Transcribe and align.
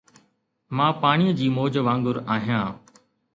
مان 0.77 0.91
پاڻيءَ 1.03 1.35
جي 1.41 1.47
موج 1.57 1.73
وانگر 1.85 2.17
آهيان 2.37 2.67